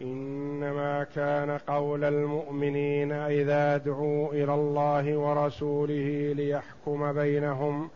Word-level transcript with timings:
إنما 0.00 1.04
كان 1.04 1.50
قول 1.50 2.04
المؤمنين 2.04 3.12
إذا 3.12 3.76
دعوا 3.76 4.32
إلى 4.32 4.54
الله 4.54 5.16
ورسوله 5.16 6.32
ليحكم 6.36 7.12
بينهم. 7.12 7.90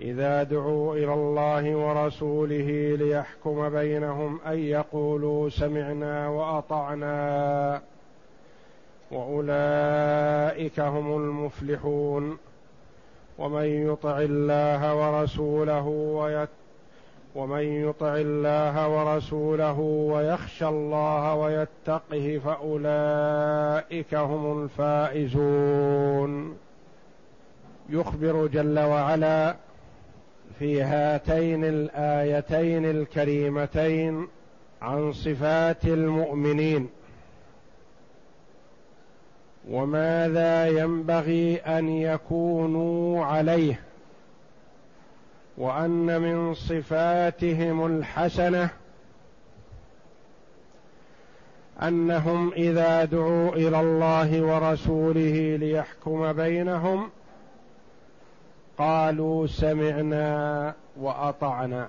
إذا 0.00 0.42
دعوا 0.42 0.94
إلى 0.96 1.14
الله 1.14 1.76
ورسوله 1.76 2.96
ليحكم 2.98 3.68
بينهم 3.68 4.40
أن 4.46 4.58
يقولوا 4.58 5.48
سمعنا 5.48 6.28
وأطعنا. 6.28 7.80
وأولئك 9.10 10.80
هم 10.80 11.16
المفلحون. 11.16 12.38
ومن 13.38 13.64
يطع 13.92 14.18
الله 14.20 14.94
ورسوله 14.94 15.86
ويت 15.88 16.48
ومن 17.34 17.62
يطع 17.62 18.16
الله 18.16 18.88
ورسوله 18.88 19.78
ويخشى 19.80 20.68
الله 20.68 21.34
ويتقه 21.34 22.40
فأولئك 22.44 24.14
هم 24.14 24.62
الفائزون. 24.62 26.56
يخبر 27.90 28.46
جل 28.46 28.78
وعلا 28.78 29.56
في 30.58 30.82
هاتين 30.82 31.64
الآيتين 31.64 32.84
الكريمتين 32.84 34.28
عن 34.82 35.12
صفات 35.12 35.84
المؤمنين. 35.84 36.88
وماذا 39.70 40.66
ينبغي 40.66 41.56
أن 41.56 41.88
يكونوا 41.88 43.24
عليه؟ 43.24 43.87
وأن 45.58 46.20
من 46.20 46.54
صفاتهم 46.54 47.86
الحسنة 47.86 48.70
أنهم 51.82 52.52
إذا 52.52 53.04
دعوا 53.04 53.52
إلى 53.52 53.80
الله 53.80 54.42
ورسوله 54.42 55.56
ليحكم 55.56 56.32
بينهم 56.32 57.10
قالوا 58.78 59.46
سمعنا 59.46 60.74
وأطعنا. 60.96 61.88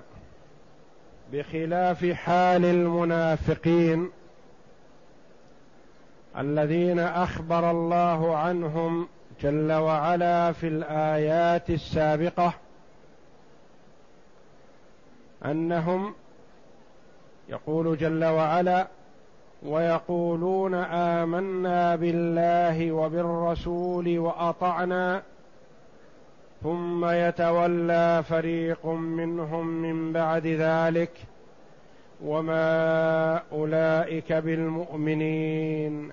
بخلاف 1.32 2.04
حال 2.06 2.64
المنافقين 2.64 4.10
الذين 6.38 6.98
أخبر 6.98 7.70
الله 7.70 8.36
عنهم 8.36 9.08
جل 9.42 9.72
وعلا 9.72 10.52
في 10.52 10.68
الآيات 10.68 11.70
السابقة 11.70 12.54
أنهم 15.44 16.14
يقول 17.48 17.96
جل 17.96 18.24
وعلا 18.24 18.86
ويقولون 19.62 20.74
آمنا 20.74 21.96
بالله 21.96 22.92
وبالرسول 22.92 24.18
وأطعنا 24.18 25.22
ثم 26.62 27.04
يتولى 27.04 28.22
فريق 28.28 28.86
منهم 28.86 29.66
من 29.66 30.12
بعد 30.12 30.46
ذلك 30.46 31.10
وما 32.24 33.42
أولئك 33.52 34.32
بالمؤمنين 34.32 36.12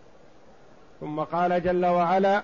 ثم 1.01 1.19
قال 1.19 1.63
جل 1.63 1.85
وعلا 1.85 2.43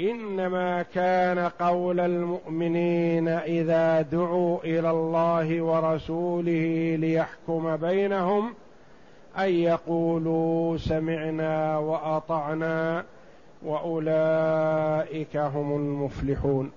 إنما 0.00 0.82
كان 0.82 1.38
قول 1.38 2.00
المؤمنين 2.00 3.28
إذا 3.28 4.00
دعوا 4.00 4.58
إلى 4.64 4.90
الله 4.90 5.62
ورسوله 5.62 6.96
ليحكم 7.00 7.76
بينهم 7.76 8.54
أن 9.38 9.48
يقولوا 9.48 10.76
سمعنا 10.76 11.78
وأطعنا 11.78 13.04
وأولئك 13.62 15.36
هم 15.36 15.76
المفلحون. 15.76 16.70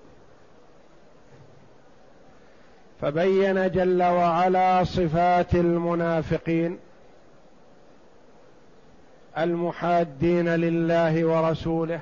فبين 3.02 3.72
جل 3.72 4.04
وعلا 4.04 4.84
صفات 4.84 5.56
المنافقين. 5.56 6.78
المحادين 9.38 10.50
لله 10.50 11.26
ورسوله 11.26 12.00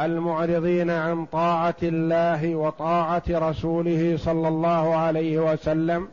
المعرضين 0.00 0.90
عن 0.90 1.26
طاعة 1.26 1.74
الله 1.82 2.54
وطاعة 2.54 3.22
رسوله 3.28 4.16
صلى 4.16 4.48
الله 4.48 4.96
عليه 4.96 5.38
وسلم 5.52 6.08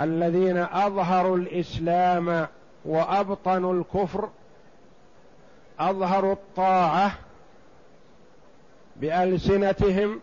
الذين 0.00 0.56
أظهروا 0.56 1.36
الإسلام 1.36 2.46
وأبطنوا 2.84 3.74
الكفر 3.74 4.28
أظهروا 5.80 6.32
الطاعة 6.32 7.12
بألسنتهم 8.96 10.20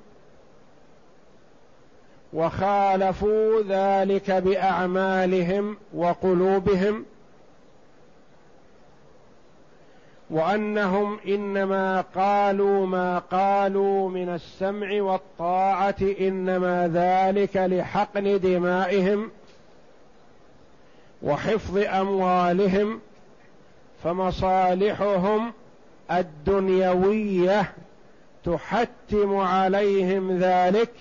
وخالفوا 2.33 3.61
ذلك 3.61 4.31
بأعمالهم 4.31 5.77
وقلوبهم 5.93 7.05
وأنهم 10.29 11.19
إنما 11.27 12.01
قالوا 12.01 12.87
ما 12.87 13.19
قالوا 13.19 14.09
من 14.09 14.29
السمع 14.29 15.01
والطاعة 15.01 15.95
إنما 16.19 16.87
ذلك 16.93 17.57
لحقن 17.57 18.39
دمائهم 18.39 19.31
وحفظ 21.23 21.77
أموالهم 21.77 22.99
فمصالحهم 24.03 25.53
الدنيوية 26.11 27.71
تحتم 28.45 29.37
عليهم 29.37 30.37
ذلك 30.37 30.91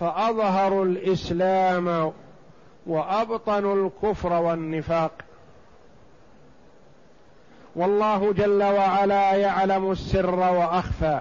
فاظهروا 0.00 0.84
الإسلام 0.84 2.12
وابطنوا 2.86 3.86
الكفر 3.86 4.32
والنفاق. 4.32 5.12
والله 7.76 8.32
جل 8.32 8.62
وعلا 8.62 9.32
يعلم 9.32 9.90
السر 9.90 10.34
وأخفى. 10.34 11.20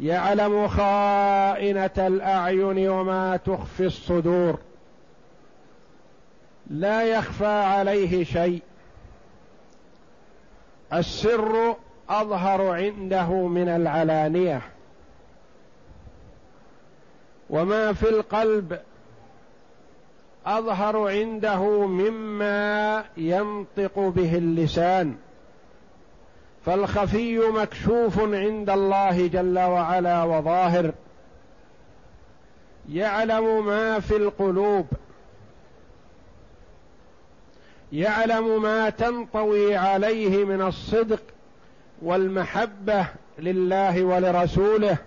يعلم 0.00 0.68
خائنة 0.68 1.90
الأعين 1.98 2.88
وما 2.88 3.36
تخفي 3.36 3.86
الصدور. 3.86 4.58
لا 6.70 7.02
يخفى 7.02 7.46
عليه 7.46 8.24
شيء. 8.24 8.62
السر 10.92 11.76
أظهر 12.08 12.62
عنده 12.62 13.32
من 13.32 13.68
العلانية. 13.68 14.62
وما 17.52 17.92
في 17.92 18.08
القلب 18.08 18.80
أظهر 20.46 21.08
عنده 21.08 21.86
مما 21.86 23.04
ينطق 23.16 23.98
به 23.98 24.38
اللسان. 24.38 25.14
فالخفي 26.66 27.38
مكشوف 27.38 28.18
عند 28.18 28.70
الله 28.70 29.26
جل 29.26 29.58
وعلا 29.58 30.22
وظاهر. 30.22 30.92
يعلم 32.88 33.66
ما 33.66 34.00
في 34.00 34.16
القلوب. 34.16 34.86
يعلم 37.92 38.62
ما 38.62 38.90
تنطوي 38.90 39.76
عليه 39.76 40.44
من 40.44 40.62
الصدق 40.62 41.22
والمحبة 42.02 43.06
لله 43.38 44.04
ولرسوله. 44.04 44.98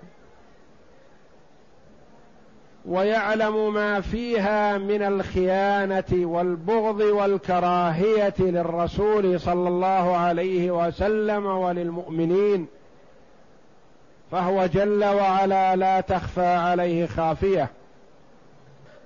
ويعلم 2.88 3.74
ما 3.74 4.02
فيها 4.02 4.78
من 4.78 5.02
الخيانة 5.02 6.04
والبغض 6.12 7.00
والكراهية 7.00 8.34
للرسول 8.40 9.40
صلى 9.40 9.68
الله 9.68 10.18
عليه 10.18 10.72
وسلم 10.72 11.46
وللمؤمنين. 11.46 12.68
فهو 14.32 14.66
جل 14.66 15.04
وعلا 15.06 15.76
لا 15.76 16.02
تخفى 16.02 16.46
عليه 16.46 17.06
خافية. 17.06 17.70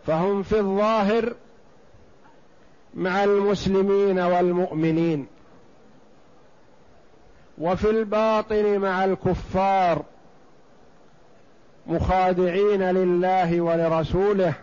فهم 0.08 0.44
في 0.44 0.60
الظاهر 0.60 1.34
مع 2.94 3.24
المسلمين 3.24 4.20
والمؤمنين. 4.20 5.28
وفي 7.58 7.90
الباطن 7.90 8.78
مع 8.78 9.06
الكفار. 9.06 10.04
مخادعين 11.90 12.84
لله 12.92 13.62
ولرسوله. 13.62 14.54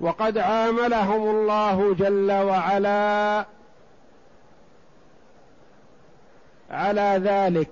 وقد 0.00 0.38
عاملهم 0.38 1.30
الله 1.30 1.94
جل 1.94 2.32
وعلا 2.32 3.44
على 6.70 7.20
ذلك. 7.24 7.70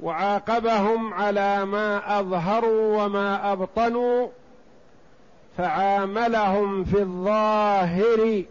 وعاقبهم 0.00 1.14
على 1.14 1.64
ما 1.64 2.20
أظهروا 2.20 3.04
وما 3.04 3.52
أبطنوا 3.52 4.28
فعاملهم 5.58 6.84
في 6.84 6.98
الظاهر 6.98 8.44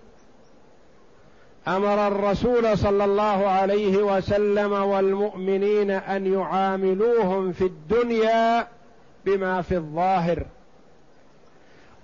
أمر 1.68 2.08
الرسول 2.08 2.78
صلى 2.78 3.06
الله 3.06 3.48
عليه 3.48 3.98
وسلم 3.98 4.74
والمؤمنين 4.74 5.92
أن 5.92 6.34
يعاملوهم 6.34 7.52
في 7.52 7.62
الدنيا 7.62 8.68
بما 9.26 9.62
في 9.62 9.76
الظاهر 9.76 10.46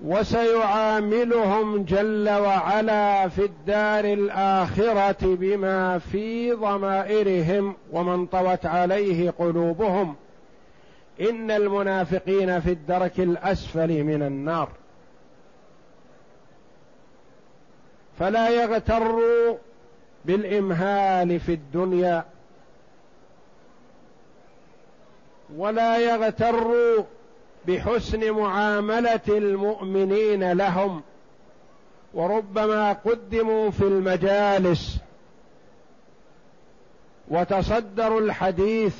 وسيعاملهم 0.03 1.83
جل 1.83 2.29
وعلا 2.29 3.27
في 3.27 3.45
الدار 3.45 4.05
الآخرة 4.05 5.35
بما 5.35 5.97
في 5.97 6.51
ضمائرهم 6.51 7.75
ومن 7.91 8.25
طوت 8.25 8.65
عليه 8.65 9.31
قلوبهم. 9.31 10.15
إن 11.21 11.51
المنافقين 11.51 12.59
في 12.59 12.69
الدرك 12.71 13.19
الأسفل 13.19 14.03
من 14.03 14.23
النار. 14.23 14.69
فلا 18.19 18.49
يغتروا 18.49 19.57
بالإمهال 20.25 21.39
في 21.39 21.53
الدنيا 21.53 22.25
ولا 25.55 25.97
يغتروا 25.97 27.03
بحسن 27.67 28.31
معاملة 28.31 29.21
المؤمنين 29.27 30.51
لهم 30.51 31.01
وربما 32.13 32.93
قدموا 32.93 33.71
في 33.71 33.81
المجالس 33.81 34.97
وتصدروا 37.27 38.21
الحديث 38.21 38.95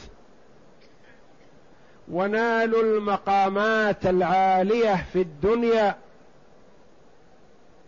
ونالوا 2.11 2.83
المقامات 2.83 4.05
العالية 4.05 5.05
في 5.13 5.21
الدنيا. 5.21 5.95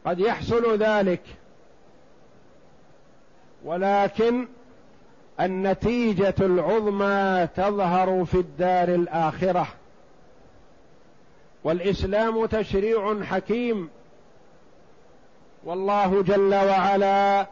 قد 0.06 0.19
يحصل 0.19 0.78
ذلك. 0.78 1.22
ولكن 3.66 4.48
النتيجة 5.40 6.36
العظمى 6.40 7.48
تظهر 7.56 8.25
في 8.25 8.36
الدار 8.38 8.90
الآخرة. 8.90 9.68
والإسلام 11.63 12.46
تشريع 12.46 13.24
حكيم. 13.24 13.90
والله 15.63 16.24
جل 16.24 16.56
وعلا 16.56 17.48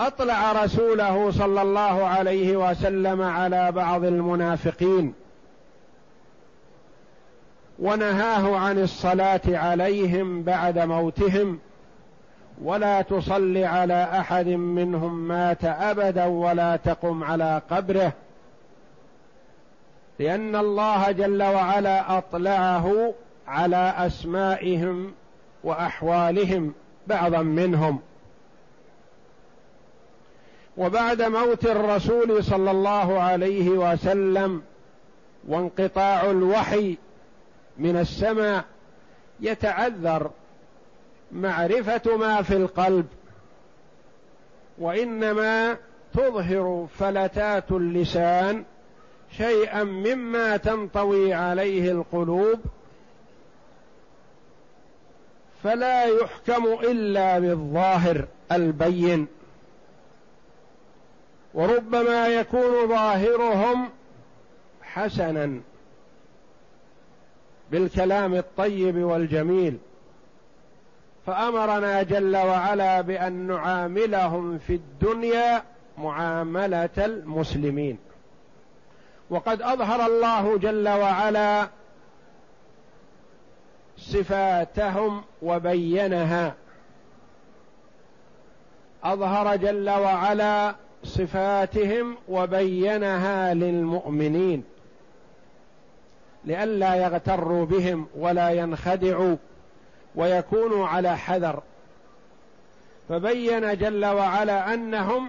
أطلع 0.00 0.64
رسوله 0.64 1.30
صلى 1.30 1.62
الله 1.62 2.04
عليه 2.04 2.70
وسلم 2.70 3.22
على 3.22 3.72
بعض 3.72 4.04
المنافقين. 4.04 5.14
ونهاه 7.78 8.56
عن 8.56 8.78
الصلاة 8.78 9.40
عليهم 9.46 10.42
بعد 10.42 10.78
موتهم 10.78 11.58
ولا 12.62 13.02
تصل 13.02 13.56
على 13.56 14.08
أحد 14.20 14.46
منهم 14.48 15.28
مات 15.28 15.64
أبدا 15.64 16.24
ولا 16.24 16.76
تقم 16.76 17.24
على 17.24 17.62
قبره 17.70 18.12
لأن 20.18 20.56
الله 20.56 21.10
جل 21.10 21.42
وعلا 21.42 22.18
أطلعه 22.18 23.14
على 23.48 23.94
أسمائهم 23.98 25.12
وأحوالهم 25.64 26.74
بعضا 27.06 27.42
منهم. 27.42 27.98
وبعد 30.76 31.22
موت 31.22 31.66
الرسول 31.66 32.44
صلى 32.44 32.70
الله 32.70 33.20
عليه 33.20 33.70
وسلم 33.70 34.62
وانقطاع 35.48 36.30
الوحي 36.30 36.96
من 37.78 37.96
السماء 37.96 38.64
يتعذر 39.40 40.30
معرفة 41.32 42.16
ما 42.16 42.42
في 42.42 42.56
القلب 42.56 43.06
وإنما 44.78 45.76
تظهر 46.14 46.86
فلتات 46.98 47.72
اللسان 47.72 48.64
شيئا 49.36 49.84
مما 49.84 50.56
تنطوي 50.56 51.34
عليه 51.34 51.92
القلوب 51.92 52.60
فلا 55.64 56.04
يحكم 56.04 56.64
إلا 56.66 57.38
بالظاهر 57.38 58.24
البين. 58.52 59.26
وربما 61.54 62.28
يكون 62.28 62.88
ظاهرهم 62.88 63.88
حسنا. 64.82 65.60
بالكلام 67.70 68.34
الطيب 68.34 68.96
والجميل 68.96 69.78
فأمرنا 71.26 72.02
جل 72.02 72.36
وعلا 72.36 73.00
بأن 73.00 73.32
نعاملهم 73.32 74.58
في 74.58 74.74
الدنيا 74.74 75.62
معاملة 75.98 76.88
المسلمين. 76.98 77.98
وقد 79.30 79.62
أظهر 79.62 80.06
الله 80.06 80.58
جل 80.58 80.88
وعلا 80.88 81.68
صفاتهم 83.98 85.24
وبينها. 85.42 86.54
أظهر 89.04 89.56
جل 89.56 89.90
وعلا 89.90 90.74
صفاتهم 91.04 92.16
وبينها 92.28 93.54
للمؤمنين. 93.54 94.64
لئلا 96.46 96.94
يغتروا 96.94 97.66
بهم 97.66 98.06
ولا 98.18 98.50
ينخدعوا 98.50 99.36
ويكونوا 100.14 100.86
على 100.86 101.18
حذر. 101.18 101.62
فبين 103.08 103.76
جل 103.76 104.04
وعلا 104.04 104.74
أنهم 104.74 105.28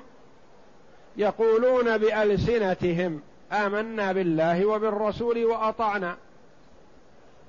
يقولون 1.17 1.97
بألسنتهم 1.97 3.21
آمنا 3.51 4.11
بالله 4.11 4.65
وبالرسول 4.65 5.45
وأطعنا. 5.45 6.15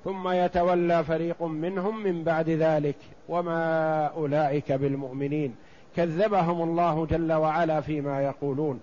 ثم 0.04 0.28
يتولى 0.28 1.04
فريق 1.04 1.42
منهم 1.42 2.02
من 2.02 2.24
بعد 2.24 2.48
ذلك 2.48 2.96
وما 3.28 4.06
أولئك 4.06 4.72
بالمؤمنين. 4.72 5.54
كذبهم 5.96 6.62
الله 6.62 7.06
جل 7.10 7.32
وعلا 7.32 7.80
فيما 7.80 8.22
يقولون. 8.22 8.80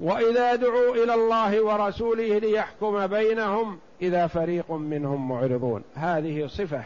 وإذا 0.00 0.54
دعوا 0.54 0.94
إلى 0.94 1.14
الله 1.14 1.64
ورسوله 1.64 2.38
ليحكم 2.38 3.06
بينهم 3.06 3.78
إذا 4.02 4.26
فريق 4.26 4.72
منهم 4.72 5.28
معرضون. 5.28 5.82
هذه 5.94 6.46
صفة 6.46 6.82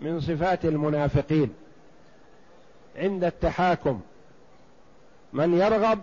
من 0.00 0.20
صفات 0.20 0.64
المنافقين. 0.64 1.54
عند 2.96 3.24
التحاكم 3.24 4.00
من 5.32 5.54
يرغب 5.54 5.98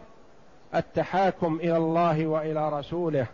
التحاكم 0.75 1.59
إلى 1.63 1.77
الله 1.77 2.27
وإلى 2.27 2.69
رسوله 2.69 3.27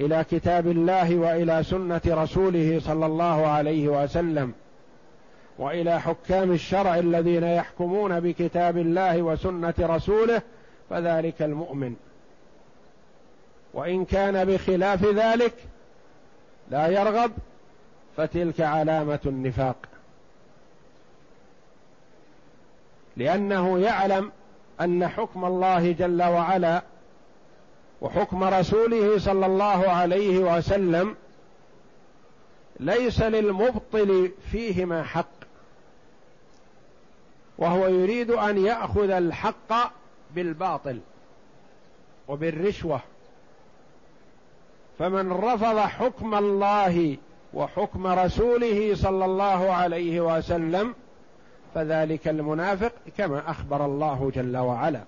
إلى 0.00 0.24
كتاب 0.30 0.66
الله 0.66 1.16
وإلى 1.16 1.62
سنة 1.62 2.00
رسوله 2.06 2.80
صلى 2.80 3.06
الله 3.06 3.46
عليه 3.46 3.88
وسلم 3.88 4.52
وإلى 5.58 6.00
حكام 6.00 6.52
الشرع 6.52 6.98
الذين 6.98 7.44
يحكمون 7.44 8.20
بكتاب 8.20 8.78
الله 8.78 9.22
وسنة 9.22 9.74
رسوله 9.80 10.42
فذلك 10.90 11.42
المؤمن. 11.42 11.96
وإن 13.74 14.04
كان 14.04 14.44
بخلاف 14.44 15.04
ذلك 15.04 15.54
لا 16.70 16.86
يرغب 16.86 17.32
فتلك 18.16 18.60
علامة 18.60 19.20
النفاق. 19.26 19.76
لأنه 23.16 23.78
يعلم 23.78 24.32
أن 24.80 25.08
حكم 25.08 25.44
الله 25.44 25.92
جل 25.92 26.22
وعلا 26.22 26.82
وحكم 28.00 28.44
رسوله 28.44 29.18
صلى 29.18 29.46
الله 29.46 29.88
عليه 29.88 30.38
وسلم 30.38 31.16
ليس 32.80 33.22
للمبطل 33.22 34.32
فيهما 34.52 35.02
حق 35.02 35.26
وهو 37.58 37.86
يريد 37.86 38.30
أن 38.30 38.64
يأخذ 38.64 39.10
الحق 39.10 39.92
بالباطل 40.34 40.98
وبالرشوة. 42.28 43.00
فمن 44.98 45.32
رفض 45.32 45.78
حكم 45.78 46.34
الله 46.34 47.16
وحكم 47.54 48.06
رسوله 48.06 48.94
صلى 48.94 49.24
الله 49.24 49.72
عليه 49.72 50.20
وسلم 50.20 50.94
فذلك 51.74 52.28
المنافق 52.28 52.92
كما 53.16 53.50
أخبر 53.50 53.84
الله 53.84 54.32
جل 54.34 54.56
وعلا. 54.56 55.00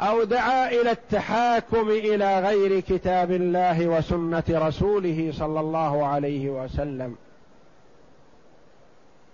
أو 0.00 0.24
دعا 0.24 0.68
إلى 0.70 0.90
التحاكم 0.90 1.88
إلى 1.88 2.40
غير 2.40 2.80
كتاب 2.80 3.30
الله 3.30 3.86
وسنة 3.86 4.44
رسوله 4.48 5.32
صلى 5.34 5.60
الله 5.60 6.06
عليه 6.06 6.50
وسلم. 6.50 7.16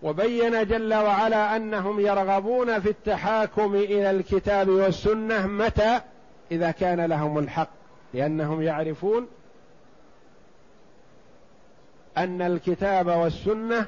وبين 0.03 0.67
جل 0.67 0.95
وعلا 0.95 1.57
أنهم 1.57 2.01
يرغبون 2.01 2.81
في 2.81 2.89
التحاكم 2.89 3.75
إلى 3.75 4.11
الكتاب 4.11 4.69
والسنة 4.69 5.47
متى؟ 5.47 6.01
إذا 6.51 6.71
كان 6.71 7.01
لهم 7.01 7.39
الحق 7.39 7.69
لأنهم 8.15 8.63
يعرفون 8.63 9.29
أن 12.19 12.43
الكتاب 12.43 13.07
والسنة 13.07 13.87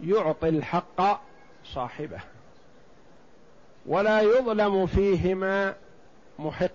يعطي 0.00 0.48
الحق 0.48 1.20
صاحبه 1.64 2.20
ولا 3.86 4.20
يظلم 4.20 4.86
فيهما 4.86 5.74
محق. 6.38 6.70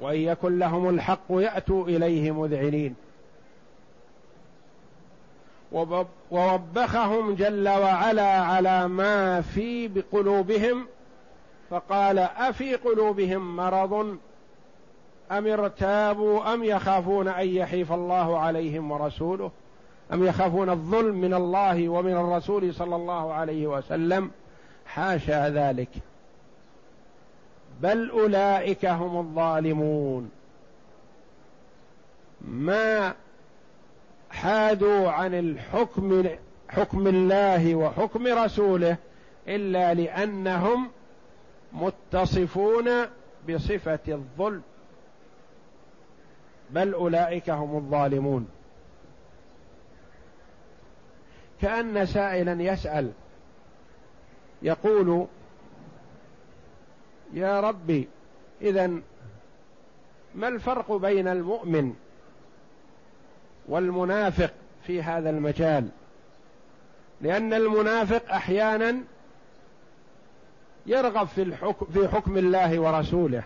وإن 0.00 0.20
يكن 0.20 0.58
لهم 0.58 0.88
الحق 0.88 1.26
يأتوا 1.30 1.88
إليه 1.88 2.30
مذعنين. 2.30 2.94
ووبخهم 6.30 7.34
جل 7.34 7.68
وعلا 7.68 8.40
على 8.40 8.88
ما 8.88 9.40
في 9.40 9.88
بقلوبهم 9.88 10.86
فقال 11.70 12.18
أفي 12.18 12.74
قلوبهم 12.74 13.56
مرض؟ 13.56 14.16
أم 15.32 15.46
ارتابوا؟ 15.46 16.54
أم 16.54 16.64
يخافون 16.64 17.28
أن 17.28 17.48
يحيف 17.48 17.92
الله 17.92 18.38
عليهم 18.38 18.90
ورسوله؟ 18.90 19.50
أم 20.12 20.26
يخافون 20.26 20.70
الظلم 20.70 21.14
من 21.14 21.34
الله 21.34 21.88
ومن 21.88 22.12
الرسول 22.12 22.74
صلى 22.74 22.96
الله 22.96 23.32
عليه 23.32 23.66
وسلم؟ 23.66 24.30
حاشا 24.86 25.50
ذلك. 25.50 25.88
بل 27.80 28.10
أولئك 28.10 28.86
هم 28.86 29.18
الظالمون. 29.18 30.30
ما 32.40 33.14
حادوا 34.36 35.10
عن 35.10 35.34
الحكم 35.34 36.28
حكم 36.68 37.06
الله 37.06 37.74
وحكم 37.74 38.26
رسوله 38.26 38.96
إلا 39.48 39.94
لأنهم 39.94 40.90
متصفون 41.72 42.90
بصفة 43.48 43.98
الظلم. 44.08 44.62
بل 46.70 46.94
أولئك 46.94 47.50
هم 47.50 47.76
الظالمون. 47.76 48.48
كأن 51.60 52.06
سائلا 52.06 52.62
يسأل 52.62 53.12
يقول 54.62 55.26
يا 57.32 57.60
ربي 57.60 58.08
اذا 58.62 58.86
ما 60.34 60.48
الفرق 60.48 60.92
بين 60.92 61.28
المؤمن 61.28 61.94
والمنافق 63.68 64.50
في 64.86 65.02
هذا 65.02 65.30
المجال 65.30 65.88
لأن 67.20 67.52
المنافق 67.52 68.32
أحيانا 68.32 68.96
يرغب 70.86 71.26
في 71.26 71.42
الحكم 71.42 71.86
في 71.86 72.08
حكم 72.08 72.38
الله 72.38 72.78
ورسوله. 72.80 73.42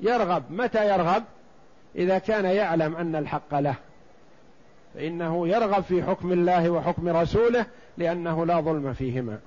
يرغب 0.00 0.44
متى 0.50 0.88
يرغب؟ 0.88 1.24
إذا 1.96 2.18
كان 2.18 2.44
يعلم 2.44 2.96
أن 2.96 3.16
الحق 3.16 3.54
له. 3.54 3.74
فإنه 4.94 5.48
يرغب 5.48 5.82
في 5.82 6.02
حكم 6.02 6.32
الله 6.32 6.70
وحكم 6.70 7.08
رسوله 7.08 7.66
لأنه 7.98 8.46
لا 8.46 8.60
ظلم 8.60 8.92
فيهما. 8.92 9.38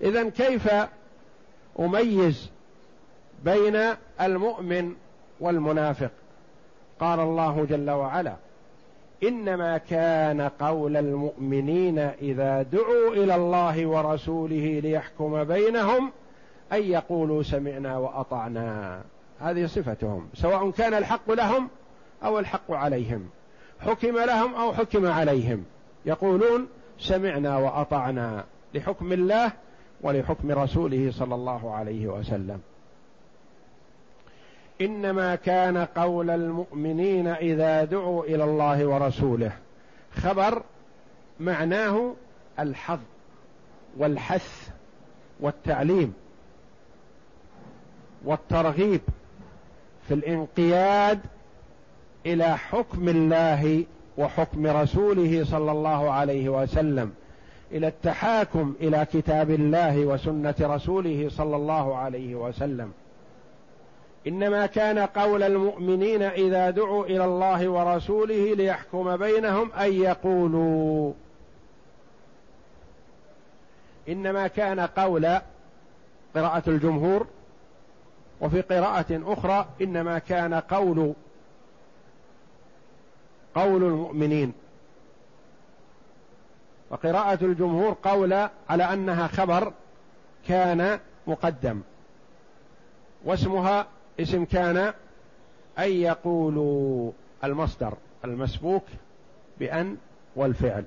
إذا 0.00 0.28
كيف 0.28 0.68
أميز 1.80 2.50
بين 3.44 3.80
المؤمن 4.20 4.94
والمنافق؟ 5.40 6.10
قال 7.04 7.20
الله 7.20 7.66
جل 7.70 7.90
وعلا 7.90 8.36
إنما 9.22 9.78
كان 9.78 10.40
قول 10.40 10.96
المؤمنين 10.96 11.98
إذا 11.98 12.62
دعوا 12.62 13.12
إلى 13.12 13.34
الله 13.34 13.86
ورسوله 13.86 14.80
ليحكم 14.80 15.44
بينهم 15.44 16.12
أن 16.72 16.82
يقولوا 16.82 17.42
سمعنا 17.42 17.98
وأطعنا. 17.98 19.00
هذه 19.40 19.66
صفتهم 19.66 20.28
سواء 20.34 20.70
كان 20.70 20.94
الحق 20.94 21.30
لهم 21.30 21.68
أو 22.24 22.38
الحق 22.38 22.72
عليهم. 22.72 23.28
حكم 23.80 24.18
لهم 24.18 24.54
أو 24.54 24.72
حكم 24.72 25.06
عليهم. 25.06 25.64
يقولون 26.06 26.68
سمعنا 26.98 27.58
وأطعنا 27.58 28.44
لحكم 28.74 29.12
الله 29.12 29.52
ولحكم 30.02 30.50
رسوله 30.50 31.10
صلى 31.12 31.34
الله 31.34 31.74
عليه 31.74 32.06
وسلم. 32.06 32.60
إنما 34.80 35.34
كان 35.34 35.76
قول 35.76 36.30
المؤمنين 36.30 37.26
إذا 37.26 37.84
دعوا 37.84 38.24
إلى 38.24 38.44
الله 38.44 38.86
ورسوله. 38.86 39.52
خبر 40.14 40.62
معناه 41.40 42.14
الحظ 42.58 42.98
والحث 43.96 44.68
والتعليم 45.40 46.14
والترغيب 48.24 49.00
في 50.08 50.14
الانقياد 50.14 51.20
إلى 52.26 52.58
حكم 52.58 53.08
الله 53.08 53.84
وحكم 54.18 54.66
رسوله 54.66 55.44
صلى 55.44 55.72
الله 55.72 56.10
عليه 56.10 56.48
وسلم 56.48 57.12
إلى 57.72 57.88
التحاكم 57.88 58.74
إلى 58.80 59.06
كتاب 59.12 59.50
الله 59.50 60.06
وسنة 60.06 60.54
رسوله 60.60 61.28
صلى 61.28 61.56
الله 61.56 61.96
عليه 61.96 62.34
وسلم. 62.34 62.92
إنما 64.26 64.66
كان 64.66 64.98
قول 64.98 65.42
المؤمنين 65.42 66.22
إذا 66.22 66.70
دعوا 66.70 67.04
إلى 67.06 67.24
الله 67.24 67.68
ورسوله 67.68 68.54
ليحكم 68.54 69.16
بينهم 69.16 69.72
أن 69.72 69.92
يقولوا. 69.92 71.12
إنما 74.08 74.46
كان 74.48 74.80
قول 74.80 75.38
قراءة 76.34 76.62
الجمهور 76.70 77.26
وفي 78.40 78.60
قراءة 78.60 79.22
أخرى 79.26 79.66
إنما 79.82 80.18
كان 80.18 80.54
قول 80.54 81.12
قول 83.54 83.82
المؤمنين. 83.82 84.52
وقراءة 86.90 87.44
الجمهور 87.44 87.96
قول 88.02 88.32
على 88.68 88.84
أنها 88.92 89.26
خبر 89.26 89.72
كان 90.48 91.00
مقدم 91.26 91.80
واسمها 93.24 93.86
اسم 94.20 94.44
كان 94.44 94.92
أن 95.78 95.90
يقولوا 95.90 97.12
المصدر 97.44 97.94
المسبوك 98.24 98.84
بأن 99.58 99.96
والفعل. 100.36 100.84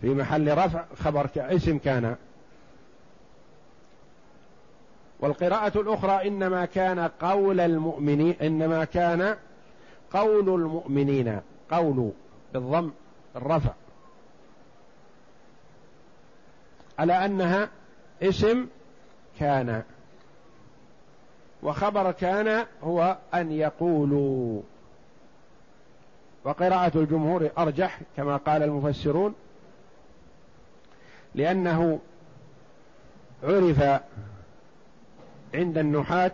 في 0.00 0.08
محل 0.14 0.58
رفع 0.58 0.84
خبر 0.96 1.28
اسم 1.36 1.78
كان. 1.78 2.16
والقراءة 5.20 5.80
الأخرى 5.80 6.28
إنما 6.28 6.64
كان 6.64 6.98
قول 6.98 7.60
المؤمنين 7.60 8.34
إنما 8.42 8.84
كان 8.84 9.36
قول 10.10 10.48
المؤمنين 10.48 11.40
قول 11.70 12.10
بالضم 12.52 12.90
الرفع. 13.36 13.72
على 16.98 17.24
أنها 17.24 17.68
اسم 18.22 18.66
كان. 19.38 19.82
وخبر 21.62 22.12
كان 22.12 22.66
هو 22.82 23.16
أن 23.34 23.52
يقولوا 23.52 24.62
وقراءة 26.44 26.98
الجمهور 26.98 27.50
أرجح 27.58 28.00
كما 28.16 28.36
قال 28.36 28.62
المفسرون 28.62 29.34
لأنه 31.34 32.00
عرف 33.42 34.00
عند 35.54 35.78
النحاة 35.78 36.32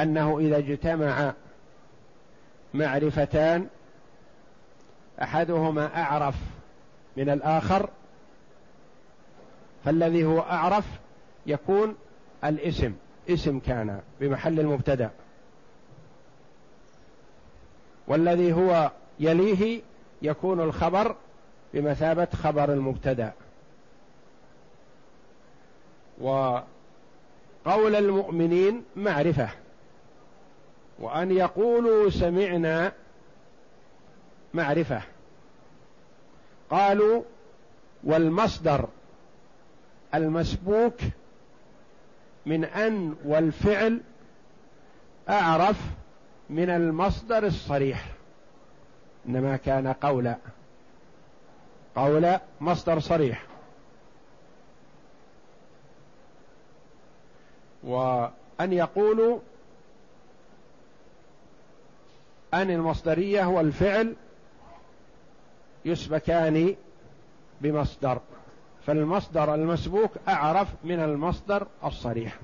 أنه 0.00 0.38
إذا 0.38 0.58
اجتمع 0.58 1.32
معرفتان 2.74 3.66
أحدهما 5.22 6.02
أعرف 6.02 6.34
من 7.16 7.30
الآخر 7.30 7.90
فالذي 9.84 10.24
هو 10.24 10.40
أعرف 10.40 10.84
يكون 11.46 11.96
الاسم. 12.44 12.94
اسم 13.28 13.58
كان 13.58 14.00
بمحل 14.20 14.60
المبتدأ. 14.60 15.10
والذي 18.08 18.52
هو 18.52 18.90
يليه 19.20 19.82
يكون 20.22 20.60
الخبر 20.60 21.16
بمثابة 21.74 22.28
خبر 22.42 22.72
المبتدأ. 22.72 23.32
وقول 26.20 26.66
المؤمنين 27.66 28.84
معرفة. 28.96 29.48
وأن 30.98 31.30
يقولوا 31.30 32.10
سمعنا 32.10 32.92
معرفة. 34.54 35.02
قالوا 36.70 37.22
والمصدر 38.04 38.88
المسبوك 40.14 40.94
من 42.46 42.64
أن 42.64 43.16
والفعل 43.24 44.00
أعرف 45.28 45.80
من 46.50 46.70
المصدر 46.70 47.46
الصريح 47.46 48.06
إنما 49.28 49.56
كان 49.56 49.92
قولا 49.92 50.36
قول 51.96 52.38
مصدر 52.60 53.00
صريح. 53.00 53.42
وأن 57.82 58.72
يقولوا 58.72 59.38
أن 62.54 62.70
المصدرية 62.70 63.44
والفعل 63.44 64.16
يسبكان 65.84 66.76
بمصدر. 67.60 68.20
فالمصدر 68.86 69.54
المسبوك 69.54 70.10
أعرف 70.28 70.68
من 70.84 71.00
المصدر 71.00 71.66
الصريح. 71.84 72.38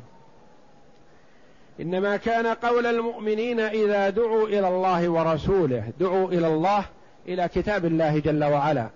إنما 1.81 2.17
كان 2.17 2.47
قول 2.47 2.87
المؤمنين 2.87 3.61
إذا 3.61 4.11
دعوا 4.11 4.49
إلى 4.49 4.69
الله 4.69 5.09
ورسوله 5.09 5.93
دعوا 6.01 6.29
إلى 6.29 6.47
الله 6.47 6.85
إلى 7.29 7.49
كتاب 7.49 7.85
الله 7.85 8.19
جل 8.19 8.45
وعلا 8.45 8.89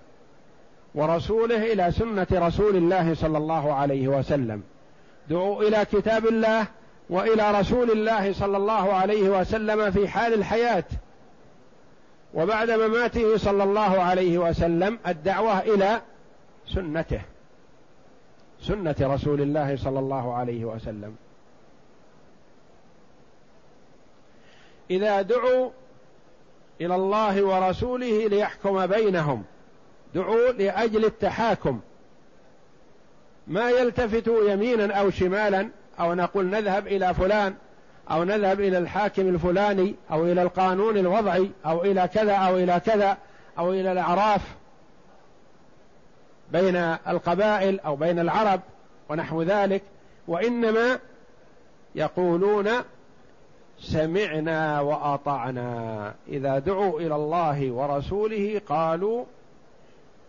ورسوله 0.95 1.73
إلى 1.73 1.93
سنة 1.93 2.27
رسول 2.33 2.77
الله 2.77 3.15
صلى 3.15 3.39
الله 3.39 3.75
عليه 3.75 4.09
وسلم 4.09 4.63
دعوا 5.31 5.63
إلى 5.63 5.85
كتاب 5.93 6.27
الله 6.27 6.67
وإلى 7.11 7.61
رسول 7.61 7.91
الله 7.91 8.33
صلى 8.33 8.57
الله 8.57 8.93
عليه 8.93 9.41
وسلم 9.41 9.91
في 9.91 10.09
حال 10.09 10.35
الحياة 10.35 10.85
وبعد 12.35 12.71
مماته 12.71 13.37
صلى 13.37 13.65
الله 13.65 14.01
عليه 14.03 14.39
وسلم 14.39 14.99
الدعوة 15.07 15.61
إلى 15.61 16.01
سنته. 16.75 17.21
سنة 18.61 18.97
رسول 19.01 19.41
الله 19.41 19.77
صلى 19.77 19.99
الله 19.99 20.35
عليه 20.35 20.65
وسلم. 20.65 21.17
إذا 24.91 25.23
دعوا 25.23 25.71
إلى 26.81 26.95
الله 26.95 27.43
ورسوله 27.43 28.27
ليحكم 28.29 28.87
بينهم. 28.87 29.45
دعوا 30.15 30.53
لأجل 30.53 31.05
التحاكم. 31.05 31.81
ما 33.47 33.71
يلتفت 33.71 34.27
يمينا 34.27 34.95
أو 34.95 35.11
شمالا 35.11 35.69
أو 36.01 36.15
نقول 36.15 36.47
نذهب 36.47 36.87
إلى 36.87 37.15
فلان 37.15 37.55
أو 38.11 38.25
نذهب 38.25 38.61
إلى 38.61 38.79
الحاكم 38.79 39.23
الفلاني 39.23 39.95
أو 40.11 40.25
إلى 40.25 40.43
القانون 40.43 40.97
الوضعي 40.97 41.51
أو 41.67 41.85
إلى 41.85 42.09
كذا 42.15 42.35
أو 42.35 42.57
إلى 42.57 42.81
كذا 42.87 43.17
أو 43.59 43.73
إلى 43.73 43.93
الأعراف. 43.93 44.57
بين 46.53 46.77
القبائل 47.09 47.81
أو 47.81 47.97
بين 47.97 48.19
العرب 48.19 48.61
ونحو 49.09 49.43
ذلك 49.43 49.83
وإنما 50.29 50.99
يقولون 51.95 52.69
سمعنا 53.81 54.81
وأطعنا. 54.81 56.15
إذا 56.29 56.59
دعوا 56.59 57.01
إلى 57.01 57.15
الله 57.15 57.71
ورسوله 57.71 58.61
قالوا 58.69 59.25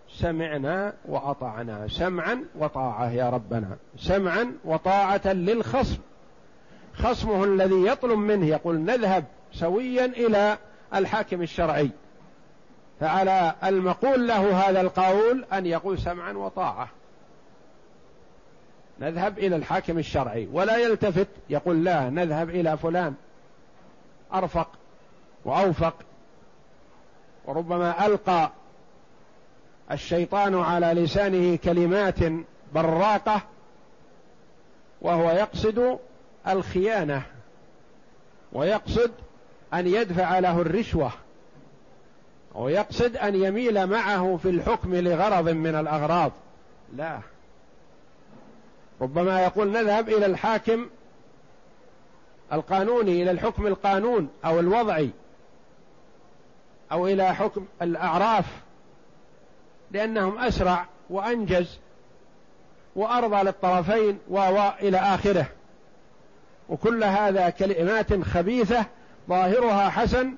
سمعنا 0.10 0.94
وأطعنا. 1.06 1.88
سمعا 1.88 2.44
وطاعة 2.60 3.12
يا 3.12 3.30
ربنا. 3.30 3.78
سمعا 3.98 4.54
وطاعة 4.66 5.28
للخصم. 5.34 5.98
خصمه 6.94 7.44
الذي 7.44 7.86
يطلب 7.86 8.20
منه 8.20 8.46
يقول 8.46 8.80
نذهب 8.80 9.26
سويا 9.52 10.06
إلى 10.06 10.58
الحاكم 10.96 11.42
الشرعي. 11.42 11.90
فعلى 13.00 13.56
المقول 13.64 14.28
له 14.28 14.70
هذا 14.70 14.82
القول 14.82 15.46
أن 15.54 15.66
يقول 15.66 16.00
سمعا 16.00 16.34
وطاعة. 16.34 16.90
نذهب 19.00 19.38
إلى 19.40 19.56
الحاكم 19.56 19.98
الشرعي. 19.98 20.48
ولا 20.52 20.78
يلتفت 20.78 21.28
يقول 21.50 21.84
لا 21.84 22.10
نذهب 22.10 22.50
إلى 22.50 22.78
فلان. 22.78 23.14
أرفق 24.34 24.70
وأوفق. 25.46 25.94
وربما 27.46 28.06
ألقى 28.06 28.52
الشيطان 29.92 30.56
على 30.56 30.88
لسانه 30.88 31.56
كلمات 31.56 32.20
براقة 32.74 33.42
وهو 35.02 35.32
يقصد 35.32 36.00
الخيانة 36.48 37.22
ويقصد 38.54 39.12
أن 39.74 39.88
يدفع 39.88 40.40
له 40.40 40.62
الرشوة. 40.62 41.12
ويقصد 42.58 43.18
أن 43.18 43.36
يميل 43.36 43.88
معه 43.88 44.40
في 44.44 44.50
الحكم 44.50 44.96
لغرض 44.96 45.50
من 45.50 45.76
الأغراض. 45.76 46.32
لا. 46.96 47.20
ربما 49.02 49.44
يقول 49.44 49.72
نذهب 49.72 50.10
إلى 50.10 50.26
الحاكم 50.26 50.90
القانوني 52.54 53.24
إلى 53.24 53.32
الحكم 53.32 53.68
القانون 53.68 54.30
أو 54.46 54.60
الوضعي 54.60 55.10
أو 56.92 57.08
إلى 57.08 57.36
حكم 57.36 57.66
الأعراف 57.82 58.46
لأنهم 59.92 60.38
أسرع 60.40 60.86
وأنجز 61.10 61.80
وأرضى 62.96 63.44
للطرفين 63.44 64.20
وإلى 64.30 64.98
آخره. 64.98 65.46
وكل 66.70 67.04
هذا 67.04 67.50
كلمات 67.50 68.22
خبيثة 68.24 68.86
ظاهرها 69.30 69.90
حسن 69.90 70.34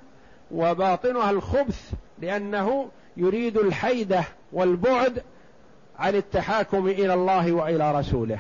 وباطنها 0.52 1.32
الخبث 1.32 1.94
لأنه 2.22 2.90
يريد 3.18 3.58
الحيدة 3.58 4.24
والبعد 4.52 5.24
عن 6.00 6.16
التحاكم 6.16 6.88
إلى 6.88 7.14
الله 7.14 7.52
وإلى 7.52 8.00
رسوله. 8.00 8.40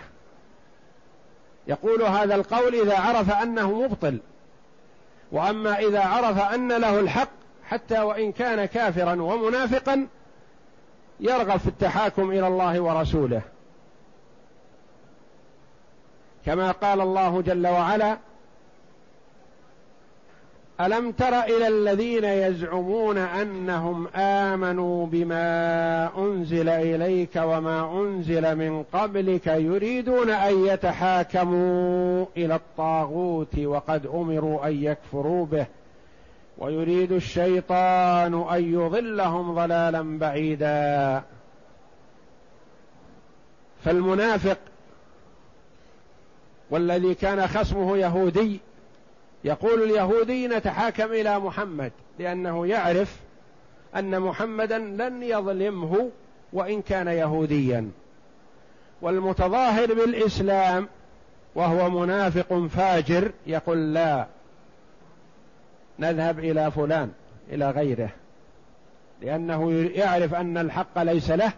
يقول 1.67 2.01
هذا 2.01 2.35
القول 2.35 2.75
إذا 2.75 2.99
عرف 2.99 3.31
أنه 3.31 3.81
مبطل. 3.81 4.19
وأما 5.31 5.79
إذا 5.79 5.99
عرف 5.99 6.39
أن 6.53 6.67
له 6.71 6.99
الحق 6.99 7.29
حتى 7.63 7.99
وإن 7.99 8.31
كان 8.31 8.65
كافرا 8.65 9.21
ومنافقا 9.21 10.07
يرغب 11.19 11.57
في 11.57 11.67
التحاكم 11.67 12.31
إلى 12.31 12.47
الله 12.47 12.79
ورسوله. 12.79 13.41
كما 16.45 16.71
قال 16.71 17.01
الله 17.01 17.41
جل 17.41 17.67
وعلا 17.67 18.17
ألم 20.81 21.11
تر 21.11 21.39
إلى 21.39 21.67
الذين 21.67 22.23
يزعمون 22.23 23.17
أنهم 23.17 24.07
آمنوا 24.15 25.05
بما 25.05 26.09
أنزل 26.17 26.69
إليك 26.69 27.35
وما 27.35 28.01
أنزل 28.01 28.55
من 28.55 28.83
قبلك 28.83 29.47
يريدون 29.47 30.29
أن 30.29 30.65
يتحاكموا 30.65 32.25
إلى 32.37 32.55
الطاغوت 32.55 33.59
وقد 33.59 34.05
أمروا 34.05 34.67
أن 34.67 34.83
يكفروا 34.83 35.45
به. 35.45 35.65
ويريد 36.57 37.11
الشيطان 37.11 38.33
أن 38.51 38.73
يضلهم 38.73 39.55
ضلالا 39.55 40.19
بعيدا. 40.19 41.23
فالمنافق 43.85 44.57
والذي 46.69 47.15
كان 47.15 47.47
خصمه 47.47 47.97
يهودي 47.97 48.59
يقول 49.43 49.83
اليهودي 49.83 50.47
نتحاكم 50.47 51.11
إلى 51.11 51.39
محمد 51.39 51.91
لأنه 52.19 52.67
يعرف 52.67 53.19
أن 53.95 54.19
محمدا 54.19 54.77
لن 54.77 55.23
يظلمه 55.23 56.09
وإن 56.53 56.81
كان 56.81 57.07
يهوديا. 57.07 57.91
والمتظاهر 59.01 59.93
بالإسلام 59.93 60.87
وهو 61.55 61.89
منافق 61.89 62.67
فاجر 62.67 63.31
يقول 63.47 63.93
لا 63.93 64.27
نذهب 65.99 66.39
إلى 66.39 66.71
فلان 66.71 67.11
إلى 67.51 67.69
غيره. 67.71 68.09
لأنه 69.21 69.71
يعرف 69.71 70.33
أن 70.33 70.57
الحق 70.57 71.01
ليس 71.03 71.31
له 71.31 71.51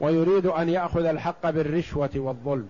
ويريد 0.00 0.46
أن 0.46 0.68
يأخذ 0.68 1.04
الحق 1.04 1.50
بالرشوة 1.50 2.10
والظلم. 2.14 2.68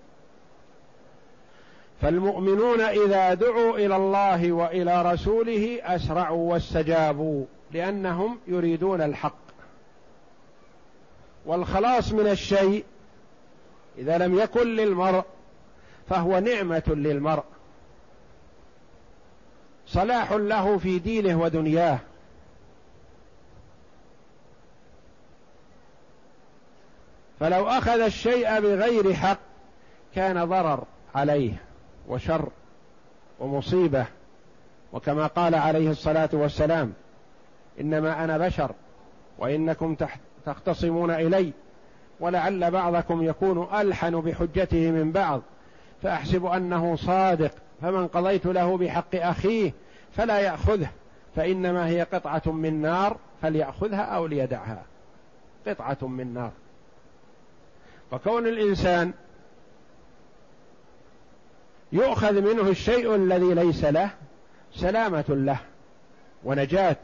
فالمؤمنون 2.01 2.81
إذا 2.81 3.35
دعوا 3.35 3.77
إلى 3.77 3.97
الله 3.97 4.53
وإلى 4.53 5.13
رسوله 5.13 5.79
أسرعوا 5.83 6.53
واستجابوا 6.53 7.45
لأنهم 7.71 8.39
يريدون 8.47 9.01
الحق. 9.03 9.41
والخلاص 11.47 12.13
من 12.13 12.27
الشيء 12.27 12.85
إذا 13.99 14.19
لم 14.19 14.39
يكن 14.39 14.67
للمرء 14.67 15.25
فهو 16.09 16.39
نعمة 16.39 16.83
للمرء. 16.87 17.45
صلاح 19.87 20.33
له 20.33 20.79
في 20.79 20.99
دينه 20.99 21.41
ودنياه. 21.41 21.99
فلو 27.41 27.69
أخذ 27.69 28.01
الشيء 28.01 28.61
بغير 28.61 29.15
حق 29.15 29.39
كان 30.15 30.45
ضرر 30.45 30.85
عليه. 31.15 31.70
وشر 32.11 32.49
ومصيبة. 33.41 34.07
وكما 34.93 35.27
قال 35.27 35.55
عليه 35.55 35.91
الصلاة 35.91 36.29
والسلام 36.33 36.93
إنما 37.81 38.25
أنا 38.25 38.39
بشر 38.39 38.71
وإنكم 39.39 39.97
تختصمون 40.47 41.11
إلي 41.11 41.53
ولعل 42.21 42.71
بعضكم 42.71 43.23
يكون 43.23 43.69
ألحن 43.75 44.21
بحجته 44.21 44.91
من 44.91 45.13
بعض 45.13 45.43
فأحسب 46.03 46.47
أنه 46.47 46.97
صادق 46.97 47.53
فمن 47.83 48.09
قضيت 48.09 48.47
له 48.47 48.77
بحق 48.77 49.15
أخيه 49.15 49.73
فلا 50.13 50.39
يأخذه 50.39 50.89
فإنما 51.37 51.89
هي 51.89 52.03
قطعة 52.03 52.43
من 52.47 52.83
نار 52.83 53.17
فليأخذها 53.43 54.03
أو 54.03 54.27
ليدعها. 54.27 54.83
قطعة 55.67 55.99
من 56.03 56.35
نار. 56.35 56.51
فكون 58.11 58.47
الإنسان 58.47 59.13
يؤخذ 61.93 62.41
منه 62.41 62.71
الشيء 62.71 63.15
الذي 63.15 63.55
ليس 63.55 63.85
له 63.85 64.11
سلامة 64.75 65.25
له 65.29 65.59
ونجاة 66.45 66.97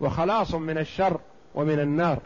وخلاص 0.00 0.54
من 0.54 0.78
الشر 0.78 1.20
ومن 1.54 1.80
النار. 1.80 2.18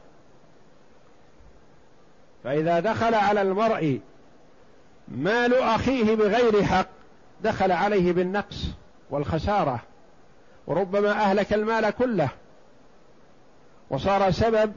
فإذا 2.45 2.81
دخل 2.81 3.15
على 3.15 3.43
المرء 3.43 4.01
مال 5.09 5.55
أخيه 5.55 6.15
بغير 6.15 6.65
حق 6.65 6.87
دخل 7.43 7.73
عليه 7.73 8.13
بالنقص 8.13 8.67
والخسارة 9.11 9.81
وربما 10.67 11.11
أهلك 11.11 11.53
المال 11.53 11.91
كله 11.91 12.29
وصار 13.91 14.31
سبب 14.31 14.73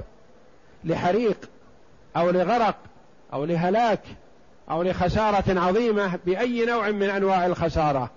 لحريق 0.83 1.49
أو 2.17 2.29
لغرق 2.29 2.75
أو 3.33 3.45
لهلاك 3.45 4.01
أو 4.71 4.83
لخسارة 4.83 5.59
عظيمة 5.59 6.19
بأي 6.25 6.65
نوع 6.65 6.91
من 6.91 7.09
أنواع 7.09 7.45
الخسارة. 7.45 8.09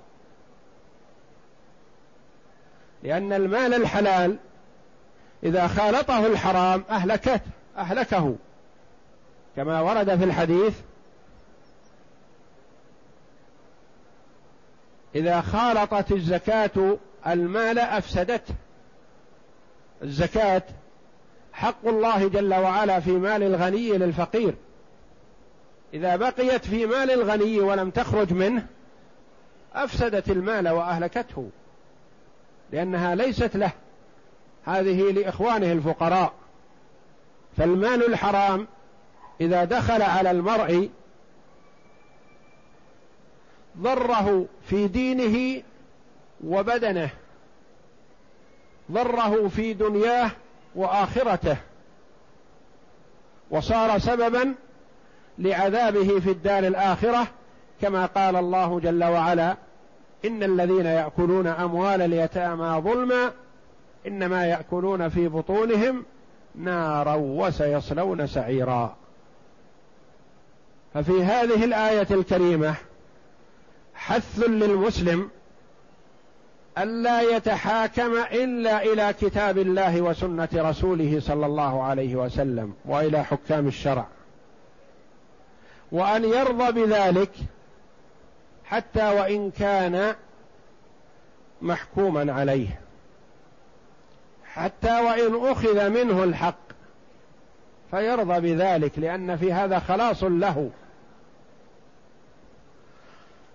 لأن 3.03 3.33
المال 3.33 3.75
الحلال 3.75 4.37
إذا 5.43 5.67
خالطه 5.67 6.27
الحرام 6.27 6.85
اهلكته 6.91 7.41
أهلكه. 7.77 8.35
كما 9.57 9.81
ورد 9.81 10.17
في 10.17 10.25
الحديث 10.25 10.75
إذا 15.15 15.41
خالطت 15.41 16.13
الزكاة 16.13 16.97
المال 17.27 17.79
افسدته 17.79 18.55
الزكاة 20.03 20.63
حق 21.53 21.87
الله 21.87 22.29
جل 22.29 22.55
وعلا 22.55 23.01
في 23.01 23.11
مال 23.11 23.43
الغني 23.43 23.91
للفقير. 23.99 24.55
إذا 25.95 26.17
بقيت 26.17 26.65
في 26.65 26.87
مال 26.87 27.11
الغني 27.11 27.61
ولم 27.61 27.91
تخرج 27.91 28.33
منه 28.33 28.67
أفسدت 29.75 30.31
المال 30.31 30.69
وأهلكته 30.69 31.51
لأنها 32.73 33.15
ليست 33.15 33.57
له. 33.57 33.73
هذه 34.65 35.13
لإخوانه 35.13 35.73
الفقراء. 35.73 36.33
فالمال 37.57 38.07
الحرام 38.07 38.67
إذا 39.41 39.65
دخل 39.65 40.03
على 40.03 40.31
المرء 40.31 40.91
ضره 43.79 44.47
في 44.69 44.89
دينه 44.89 45.63
وبدنه 46.45 47.11
ضره 48.93 49.49
في 49.49 49.75
دنياه 49.75 50.31
وآخرته. 50.75 51.57
وصار 53.51 53.99
سببا 53.99 54.55
لعذابه 55.43 56.21
في 56.21 56.31
الدار 56.31 56.67
الآخرة 56.67 57.27
كما 57.81 58.07
قال 58.07 58.37
الله 58.37 58.81
جل 58.81 59.05
وعلا 59.05 59.57
إن 60.25 60.43
الذين 60.43 60.87
يأكلون 60.87 61.47
أموال 61.47 62.03
اليتامى 62.03 62.81
ظلما 62.81 63.33
إنما 64.07 64.47
يأكلون 64.47 65.09
في 65.09 65.29
بطونهم 65.29 66.05
نارا 66.55 67.15
وسيصلون 67.15 68.27
سعيرا. 68.27 68.97
ففي 70.95 71.25
هذه 71.25 71.65
الآية 71.65 72.07
الكريمة 72.11 72.75
حث 73.95 74.39
للمسلم 74.49 75.31
الا 76.79 77.21
يتحاكم 77.37 78.13
إلا 78.33 78.83
إلى 78.83 79.15
كتاب 79.21 79.59
الله 79.59 80.01
وسنة 80.03 80.49
رسوله 80.55 81.21
صلى 81.21 81.47
الله 81.47 81.83
عليه 81.83 82.17
وسلم 82.17 82.75
وإلى 82.85 83.25
حكام 83.25 83.67
الشرع. 83.67 84.07
وأن 85.93 86.25
يرضى 86.25 86.73
بذلك 86.73 87.31
حتى 88.65 89.09
وإن 89.09 89.51
كان 89.51 90.15
محكوما 91.63 92.33
عليه. 92.33 92.81
حتى 94.45 95.01
وإن 95.01 95.51
أخذ 95.51 95.89
منه 95.91 96.25
الحق 96.25 96.55
فيرضى 97.91 98.41
بذلك 98.41 98.99
لأن 98.99 99.37
في 99.37 99.53
هذا 99.53 99.79
خلاص 99.79 100.25
له. 100.25 100.71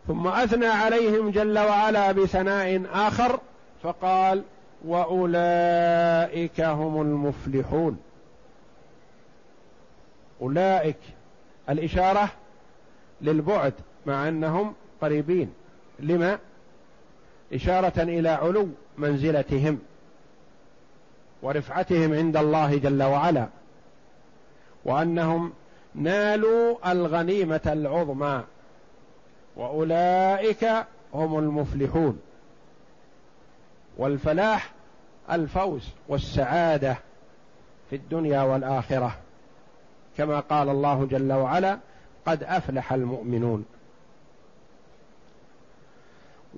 ثم 0.08 0.28
أثنى 0.28 0.68
عليهم 0.68 1.30
جل 1.32 1.60
وعلا 1.60 2.12
بثناء 2.12 2.86
آخر 2.94 3.40
فقال 3.84 4.44
وأولئك 4.86 6.62
هم 6.62 7.02
المفلحون. 7.02 8.00
أولئك 10.42 11.17
الإشارة 11.70 12.30
للبعد 13.22 13.74
مع 14.06 14.28
أنهم 14.28 14.74
قريبين. 15.02 15.54
لما؟ 16.00 16.40
إشارة 17.54 18.02
إلى 18.02 18.30
علو 18.30 18.68
منزلتهم 18.98 19.80
ورفعتهم 21.42 22.14
عند 22.14 22.38
الله 22.38 22.78
جل 22.78 23.04
وعلا 23.04 23.48
وأنهم 24.86 25.54
نالوا 25.96 26.92
الغنيمة 26.92 27.62
العظمى 27.66 28.44
وأولئك 29.56 30.66
هم 31.14 31.40
المفلحون. 31.40 32.20
والفلاح 33.98 34.72
الفوز 35.32 35.90
والسعادة 36.08 36.98
في 37.90 37.96
الدنيا 37.96 38.42
والآخرة. 38.42 39.18
كما 40.18 40.40
قال 40.40 40.70
الله 40.70 41.06
جل 41.06 41.34
وعلا 41.34 41.80
قد 42.26 42.44
أفلح 42.44 42.94
المؤمنون. 42.94 43.66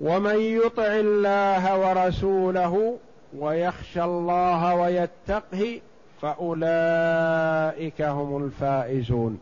ومن 0.01 0.39
يطع 0.39 0.87
الله 0.87 1.79
ورسوله 1.79 2.97
ويخشى 3.37 4.03
الله 4.03 4.75
ويتقه 4.75 5.81
فأولئك 6.21 8.01
هم 8.01 8.43
الفائزون. 8.45 9.39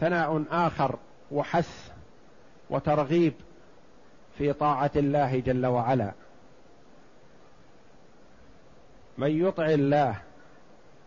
ثناء 0.00 0.44
آخر 0.50 0.96
وحث 1.32 1.90
وترغيب 2.70 3.34
في 4.38 4.52
طاعة 4.52 4.90
الله 4.96 5.40
جل 5.40 5.66
وعلا. 5.66 6.12
من 9.18 9.46
يطع 9.46 9.66
الله 9.66 10.25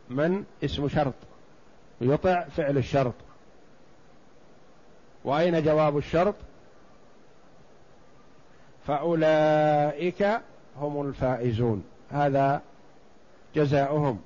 من؟ 0.09 0.43
اسم 0.63 0.87
شرط. 0.87 1.13
يطع 2.01 2.43
فعل 2.43 2.77
الشرط. 2.77 3.13
وأين 5.23 5.63
جواب 5.63 5.97
الشرط؟ 5.97 6.35
فأولئك 8.87 10.27
هم 10.77 11.07
الفائزون. 11.07 11.83
هذا 12.11 12.61
جزاؤهم 13.55 14.21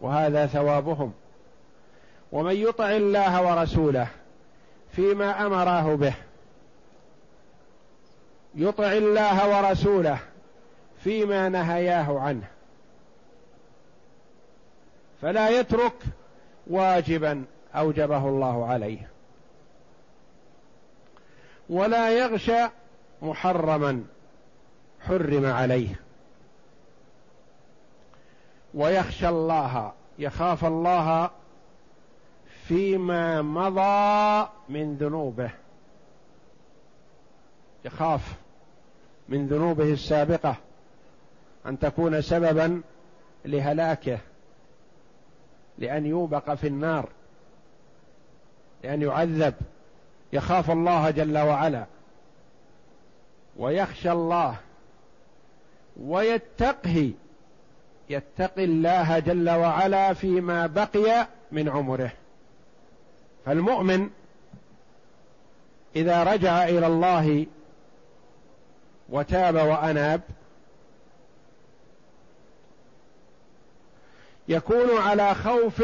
وهذا 0.00 0.46
ثوابهم. 0.46 1.12
ومن 2.32 2.56
يطع 2.56 2.90
الله 2.90 3.42
ورسوله 3.42 4.08
فيما 4.92 5.46
أمراه 5.46 5.94
به 5.94 6.14
يطع 8.54 8.92
الله 8.92 9.58
ورسوله 9.58 10.18
فيما 11.04 11.48
نهياه 11.48 12.20
عنه. 12.20 12.48
فلا 15.22 15.48
يترك 15.48 16.02
واجبا 16.66 17.44
أوجبه 17.74 18.28
الله 18.28 18.66
عليه. 18.66 19.08
ولا 21.68 22.10
يغشى 22.10 22.68
محرما 23.22 24.04
حرم 25.00 25.46
عليه. 25.46 26.00
ويخشى 28.74 29.28
الله 29.28 29.92
يخاف 30.18 30.64
الله 30.64 31.30
فيما 32.66 33.42
مضى 33.42 34.48
من 34.68 34.96
ذنوبه. 34.96 35.50
يخاف 37.84 38.34
من 39.28 39.46
ذنوبه 39.46 39.92
السابقة 39.92 40.56
أن 41.66 41.78
تكون 41.78 42.20
سببا 42.20 42.82
لهلاكه. 43.44 44.18
لأن 45.78 46.06
يوبق 46.06 46.54
في 46.54 46.66
النار 46.66 47.08
لأن 48.84 49.02
يعذب 49.02 49.54
يخاف 50.32 50.70
الله 50.70 51.10
جل 51.10 51.38
وعلا 51.38 51.84
ويخشى 53.56 54.12
الله 54.12 54.56
ويتقه 56.00 57.12
يتقي 58.10 58.64
الله 58.64 59.18
جل 59.18 59.50
وعلا 59.50 60.14
فيما 60.14 60.66
بقي 60.66 61.26
من 61.52 61.68
عمره. 61.68 62.12
فالمؤمن 63.46 64.10
إذا 65.96 66.24
رجع 66.24 66.64
إلى 66.64 66.86
الله 66.86 67.46
وتاب 69.08 69.54
وأناب 69.54 70.20
يكون 74.48 74.98
على 74.98 75.34
خوف 75.34 75.82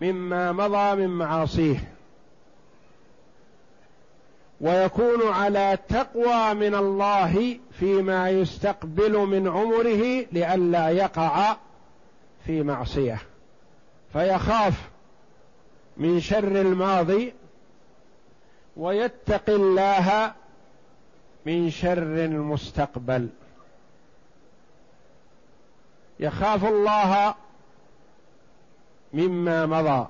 مما 0.00 0.52
مضى 0.52 1.06
من 1.06 1.08
معاصيه. 1.08 1.92
ويكون 4.60 5.28
على 5.28 5.78
تقوى 5.88 6.54
من 6.54 6.74
الله 6.74 7.58
فيما 7.78 8.30
يستقبل 8.30 9.18
من 9.18 9.48
عمره 9.48 10.26
لئلا 10.32 10.88
يقع 10.88 11.56
في 12.46 12.62
معصية. 12.62 13.18
فيخاف 14.12 14.88
من 15.96 16.20
شر 16.20 16.60
الماضي 16.60 17.34
ويتقي 18.76 19.54
الله 19.54 20.32
من 21.46 21.70
شر 21.70 22.02
المستقبل. 22.24 23.28
يخاف 26.20 26.64
الله 26.64 27.34
مما 29.12 29.66
مضى 29.66 30.06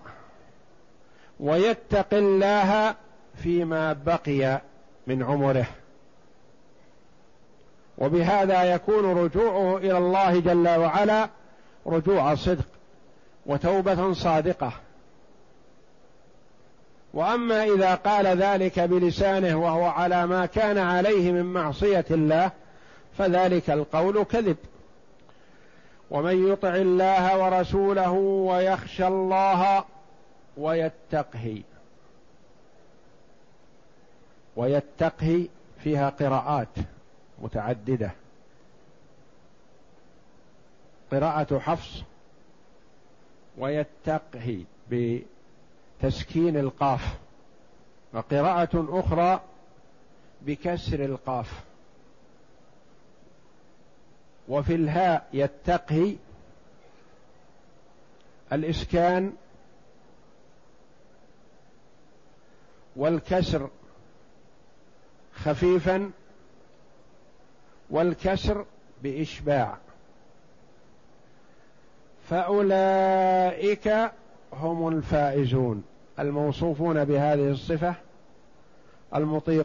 ويتقي 1.40 2.18
الله 2.18 2.94
فيما 3.42 3.92
بقي 3.92 4.60
من 5.06 5.22
عمره. 5.22 5.66
وبهذا 7.98 8.74
يكون 8.74 9.24
رجوعه 9.24 9.76
إلى 9.76 9.98
الله 9.98 10.40
جل 10.40 10.68
وعلا 10.68 11.28
رجوع 11.86 12.34
صدق 12.34 12.66
وتوبة 13.46 14.12
صادقة. 14.12 14.72
وأما 17.14 17.64
إذا 17.64 17.94
قال 17.94 18.26
ذلك 18.26 18.80
بلسانه 18.80 19.56
وهو 19.56 19.84
على 19.84 20.26
ما 20.26 20.46
كان 20.46 20.78
عليه 20.78 21.32
من 21.32 21.52
معصية 21.52 22.04
الله 22.10 22.50
فذلك 23.18 23.70
القول 23.70 24.24
كذب. 24.24 24.56
ومن 26.10 26.52
يطع 26.52 26.74
الله 26.74 27.44
ورسوله 27.44 28.10
ويخشى 28.10 29.06
الله 29.06 29.84
ويتقه. 30.56 31.62
ويتقه 34.56 35.48
فيها 35.78 36.10
قراءات 36.10 36.68
متعددة. 37.42 38.10
قراءة 41.12 41.58
حفص 41.58 42.02
ويتقه 43.58 44.64
بتسكين 44.90 46.56
القاف. 46.56 47.16
وقراءة 48.12 48.86
أخرى 49.00 49.40
بكسر 50.42 51.04
القاف. 51.04 51.64
وفي 54.48 54.74
الهاء 54.74 55.28
يتقي 55.32 56.16
الإسكان 58.52 59.32
والكسر 62.96 63.70
خفيفا 65.34 66.10
والكسر 67.90 68.66
بإشباع. 69.02 69.78
فأولئك 72.30 74.10
هم 74.52 74.88
الفائزون 74.88 75.84
الموصوفون 76.18 77.04
بهذه 77.04 77.50
الصفة 77.50 77.94
المطيع 79.14 79.64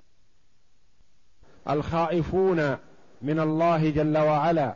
الخائفون 1.69 2.77
من 3.21 3.39
الله 3.39 3.89
جل 3.89 4.17
وعلا 4.17 4.73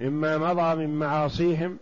مما 0.00 0.38
مضى 0.38 0.86
من 0.86 0.98
معاصيهم 0.98 1.78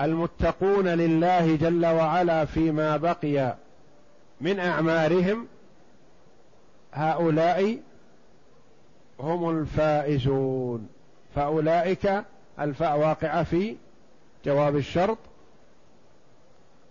المتقون 0.00 0.88
لله 0.88 1.56
جل 1.56 1.86
وعلا 1.86 2.44
فيما 2.44 2.96
بقي 2.96 3.54
من 4.40 4.60
أعمارهم 4.60 5.46
هؤلاء 6.92 7.78
هم 9.20 9.50
الفائزون. 9.50 10.88
فأولئك 11.34 12.24
الفاء 12.60 12.98
واقعه 12.98 13.42
في 13.42 13.76
جواب 14.44 14.76
الشرط 14.76 15.18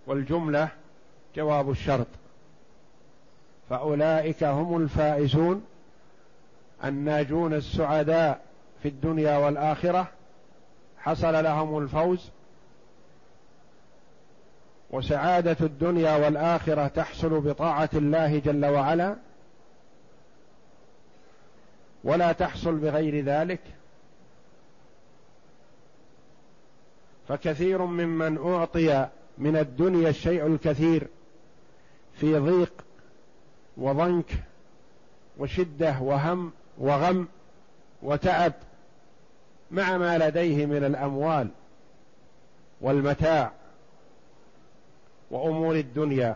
والجملة 0.08 0.70
جواب 1.36 1.70
الشرط. 1.70 2.08
فأولئك 3.70 4.44
هم 4.44 4.78
الفائزون 4.78 5.66
الناجون 6.84 7.54
السعداء 7.54 8.42
في 8.84 8.90
الدنيا 8.90 9.38
والآخرة. 9.38 10.08
حصل 10.98 11.44
لهم 11.44 11.78
الفوز. 11.78 12.30
وسعادة 14.92 15.58
الدنيا 15.62 16.16
والآخرة 16.16 16.88
تحصل 16.88 17.40
بطاعة 17.40 17.90
الله 17.94 18.40
جل 18.40 18.66
وعلا. 18.66 19.16
ولا 22.04 22.32
تحصل 22.32 22.76
بغير 22.76 23.26
ذلك. 23.26 23.60
فكثير 27.28 27.86
ممن 27.86 28.38
أعطي 28.38 29.08
من 29.38 29.58
الدنيا 29.58 30.10
الشيء 30.10 30.46
الكثير 30.46 31.08
في 32.14 32.38
ضيق 32.38 32.74
وضنك 33.80 34.44
وشدة 35.38 35.96
وهم 36.02 36.52
وغم 36.78 37.28
وتعب 38.02 38.54
مع 39.72 39.98
ما 39.98 40.18
لديه 40.18 40.66
من 40.66 40.84
الأموال 40.84 41.48
والمتاع 42.82 43.52
وأمور 45.32 45.76
الدنيا. 45.76 46.36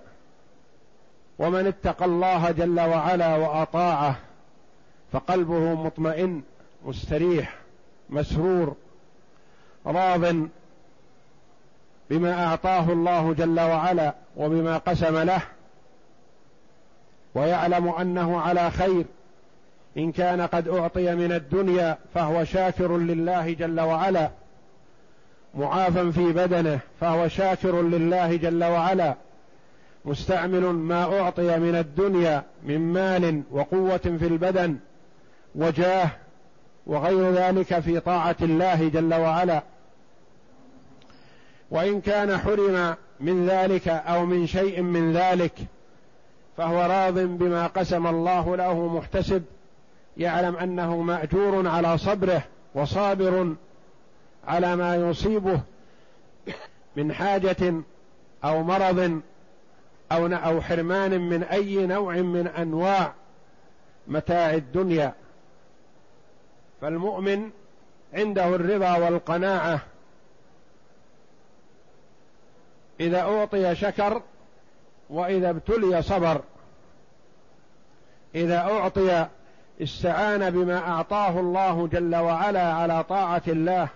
ومن 1.39 1.67
اتقى 1.67 2.05
الله 2.05 2.51
جل 2.51 2.79
وعلا 2.79 3.35
وأطاعه 3.35 4.15
فقلبه 5.11 5.73
مطمئن 5.73 6.41
مستريح 6.85 7.55
مسرور 8.09 8.75
راض 9.85 10.35
بما 12.09 12.45
أعطاه 12.45 12.91
الله 12.93 13.33
جل 13.33 13.59
وعلا 13.59 14.13
وبما 14.37 14.77
قسم 14.77 15.17
له 15.17 15.41
ويعلم 17.35 17.87
أنه 17.87 18.39
على 18.39 18.71
خير. 18.71 19.05
إن 19.97 20.11
كان 20.11 20.41
قد 20.41 20.67
أعطي 20.67 21.15
من 21.15 21.31
الدنيا 21.31 21.97
فهو 22.13 22.43
شاكر 22.43 22.97
لله 22.97 23.53
جل 23.53 23.79
وعلا. 23.79 24.29
معافى 25.55 26.11
في 26.11 26.31
بدنه 26.31 26.79
فهو 27.01 27.27
شاكر 27.27 27.81
لله 27.81 28.35
جل 28.35 28.63
وعلا. 28.63 29.15
مستعمل 30.05 30.61
ما 30.61 31.19
أعطي 31.19 31.57
من 31.59 31.75
الدنيا 31.75 32.43
من 32.63 32.79
مال 32.79 33.43
وقوة 33.51 33.97
في 33.97 34.27
البدن 34.27 34.77
وجاه 35.55 36.09
وغير 36.85 37.31
ذلك 37.31 37.79
في 37.79 37.99
طاعة 37.99 38.35
الله 38.41 38.89
جل 38.89 39.13
وعلا. 39.13 39.63
وإن 41.71 42.01
كان 42.01 42.37
حرم 42.37 42.95
من 43.19 43.47
ذلك 43.47 43.87
أو 43.87 44.25
من 44.25 44.47
شيء 44.47 44.81
من 44.81 45.13
ذلك 45.13 45.53
فهو 46.57 46.81
راض 46.81 47.19
بما 47.19 47.67
قسم 47.67 48.07
الله 48.07 48.55
له 48.55 48.87
محتسب 48.87 49.43
يعلم 50.17 50.55
أنه 50.55 50.97
مأجور 50.97 51.67
على 51.67 51.97
صبره 51.97 52.43
وصابر 52.75 53.55
على 54.47 54.75
ما 54.75 54.95
يصيبه 54.95 55.61
من 56.95 57.13
حاجة 57.13 57.73
أو 58.43 58.63
مرض 58.63 59.21
أو 60.11 60.27
أو 60.27 60.61
حرمان 60.61 61.21
من 61.21 61.43
أي 61.43 61.85
نوع 61.85 62.15
من 62.15 62.47
أنواع 62.47 63.13
متاع 64.07 64.53
الدنيا. 64.53 65.13
فالمؤمن 66.81 67.49
عنده 68.13 68.55
الرضا 68.55 68.97
والقناعة. 68.97 69.81
إذا 72.99 73.21
أعطي 73.21 73.75
شكر 73.75 74.21
وإذا 75.09 75.49
ابتلي 75.49 76.01
صبر. 76.01 76.41
إذا 78.35 78.57
أعطي 78.57 79.27
استعان 79.81 80.49
بما 80.49 80.77
أعطاه 80.77 81.39
الله 81.39 81.87
جل 81.87 82.15
وعلا 82.15 82.73
على 82.73 83.03
طاعة 83.03 83.41
الله. 83.47 83.87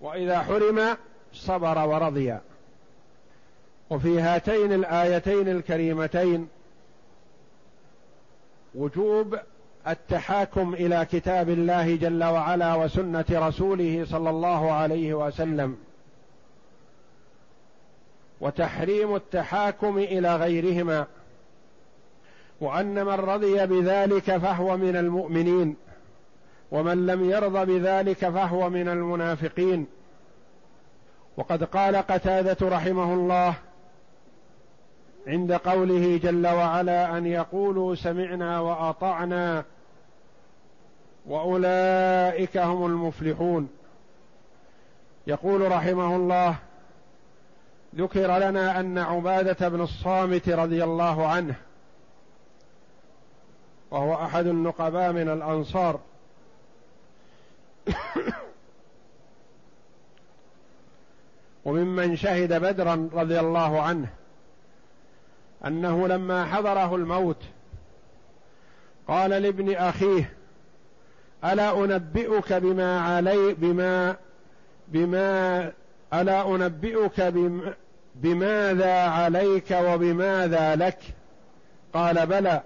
وإذا 0.00 0.42
حرم 0.42 0.96
صبر 1.32 1.78
ورضي. 1.78 2.38
وفي 3.90 4.20
هاتين 4.20 4.72
الآيتين 4.72 5.48
الكريمتين 5.48 6.48
وجوب 8.74 9.38
التحاكم 9.88 10.74
إلى 10.74 11.06
كتاب 11.12 11.48
الله 11.48 11.96
جل 11.96 12.24
وعلا 12.24 12.74
وسنة 12.74 13.24
رسوله 13.30 14.06
صلى 14.10 14.30
الله 14.30 14.72
عليه 14.72 15.14
وسلم. 15.14 15.76
وتحريم 18.40 19.14
التحاكم 19.16 19.98
إلى 19.98 20.36
غيرهما 20.36 21.06
وأن 22.60 23.06
من 23.06 23.14
رضي 23.14 23.66
بذلك 23.66 24.36
فهو 24.36 24.76
من 24.76 24.96
المؤمنين 24.96 25.76
ومن 26.70 27.06
لم 27.06 27.30
يرض 27.30 27.66
بذلك 27.66 28.28
فهو 28.28 28.70
من 28.70 28.88
المنافقين. 28.88 29.86
وقد 31.36 31.64
قال 31.64 31.96
قتادة 31.96 32.68
رحمه 32.68 33.14
الله 33.14 33.54
عند 35.26 35.52
قوله 35.52 36.20
جل 36.22 36.46
وعلا 36.46 37.18
أن 37.18 37.26
يقولوا 37.26 37.94
سمعنا 37.94 38.60
وأطعنا 38.60 39.64
وأولئك 41.26 42.56
هم 42.56 42.86
المفلحون. 42.86 43.68
يقول 45.26 45.72
رحمه 45.72 46.16
الله 46.16 46.56
ذكر 47.96 48.38
لنا 48.38 48.80
أن 48.80 48.98
عبادة 48.98 49.68
بن 49.68 49.80
الصامت 49.80 50.48
رضي 50.48 50.84
الله 50.84 51.26
عنه 51.26 51.54
وهو 53.90 54.14
أحد 54.14 54.46
النقباء 54.46 55.12
من 55.12 55.28
الأنصار. 55.28 56.00
وممن 61.64 62.16
شهد 62.16 62.52
بدرا 62.52 63.08
رضي 63.12 63.40
الله 63.40 63.82
عنه 63.82 64.08
أنه 65.66 66.08
لما 66.08 66.44
حضره 66.44 66.96
الموت 66.96 67.42
قال 69.08 69.30
لابن 69.30 69.74
أخيه 69.74 70.32
ألا 71.44 71.84
أنبئك 71.84 72.52
بما 72.52 73.00
علي 73.00 73.54
بما 73.54 74.16
بما 74.88 75.72
ألا 76.14 76.54
أنبئك 76.54 77.20
بما 77.20 77.74
بماذا 78.14 78.94
عليك 78.94 79.70
وبماذا 79.70 80.76
لك؟ 80.76 80.98
قال 81.94 82.26
بلى. 82.26 82.62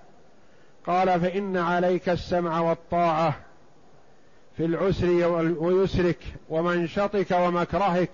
قال 0.87 1.21
فإن 1.21 1.57
عليك 1.57 2.09
السمع 2.09 2.61
والطاعة 2.61 3.35
في 4.57 4.65
العسر 4.65 5.07
ويسرك 5.59 6.19
ومنشطك 6.49 7.31
ومكرهك 7.31 8.11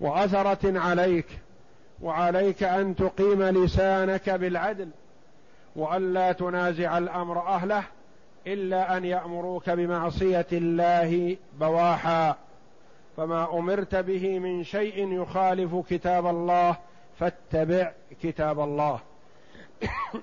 وأثرة 0.00 0.78
عليك 0.78 1.26
وعليك 2.02 2.62
أن 2.62 2.96
تقيم 2.96 3.42
لسانك 3.42 4.30
بالعدل 4.30 4.88
والا 5.76 6.32
تنازع 6.32 6.98
الأمر 6.98 7.46
أهله 7.46 7.82
إلا 8.46 8.96
أن 8.96 9.04
يأمروك 9.04 9.70
بمعصية 9.70 10.46
الله 10.52 11.36
بواحا. 11.60 12.36
فما 13.16 13.58
أمرت 13.58 13.94
به 13.94 14.38
من 14.38 14.64
شيء 14.64 15.12
يخالف 15.12 15.76
كتاب 15.90 16.26
الله 16.26 16.76
فاتبع 17.18 17.92
كتاب 18.22 18.60
الله. 18.60 19.00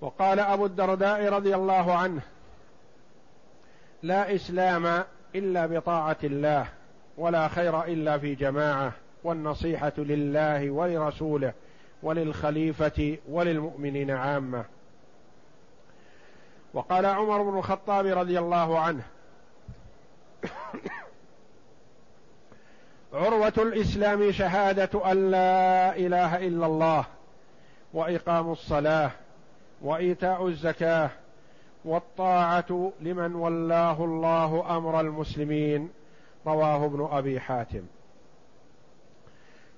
وقال 0.00 0.40
أبو 0.40 0.66
الدرداء 0.66 1.28
رضي 1.28 1.54
الله 1.54 1.94
عنه 1.94 2.20
لا 4.02 4.34
إسلام 4.34 5.04
إلا 5.34 5.66
بطاعة 5.66 6.16
الله 6.24 6.68
ولا 7.18 7.48
خير 7.48 7.84
إلا 7.84 8.18
في 8.18 8.34
جماعة 8.34 8.92
والنصيحة 9.24 9.92
لله 9.98 10.70
ولرسوله 10.70 11.52
وللخليفة 12.02 13.16
وللمؤمنين 13.28 14.10
عامة. 14.10 14.64
وقال 16.74 17.06
عمر 17.06 17.42
بن 17.42 17.58
الخطاب 17.58 18.06
رضي 18.06 18.38
الله 18.38 18.78
عنه 18.78 19.02
عروة 23.16 23.52
الإسلام 23.58 24.32
شهادة 24.32 25.12
أن 25.12 25.30
لا 25.30 25.96
إله 25.96 26.46
إلا 26.46 26.66
الله 26.66 27.04
وإقام 27.94 28.52
الصلاة 28.52 29.10
وإيتاء 29.82 30.46
الزكاة 30.46 31.10
والطاعة 31.84 32.92
لمن 33.00 33.34
ولاه 33.34 34.04
الله 34.04 34.76
أمر 34.76 35.00
المسلمين 35.00 35.90
رواه 36.46 36.84
ابن 36.84 37.08
أبي 37.12 37.40
حاتم. 37.40 37.82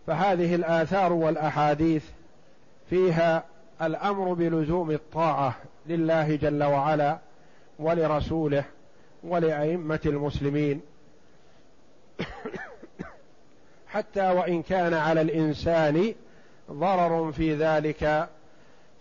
فهذه 0.07 0.55
الآثار 0.55 1.13
والأحاديث 1.13 2.05
فيها 2.91 3.45
الأمر 3.83 4.33
بلزوم 4.33 4.91
الطاعة 4.91 5.57
لله 5.87 6.37
جل 6.37 6.65
وعلا 6.65 7.19
ولرسوله 7.79 8.65
ولأئمة 9.25 10.01
المسلمين. 10.07 10.81
حتى 13.89 14.31
وإن 14.31 14.63
كان 14.63 14.95
على 14.95 15.21
الإنسان 15.21 16.15
ضرر 16.71 17.33
في 17.33 17.55
ذلك 17.55 18.29